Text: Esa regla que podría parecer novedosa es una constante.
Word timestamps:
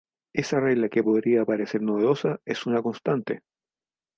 Esa 0.33 0.59
regla 0.59 0.89
que 0.89 1.03
podría 1.03 1.45
parecer 1.45 1.83
novedosa 1.83 2.39
es 2.43 2.65
una 2.65 2.81
constante. 2.81 3.43